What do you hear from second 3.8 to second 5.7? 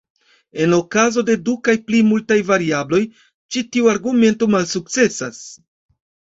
argumento malsukcesas.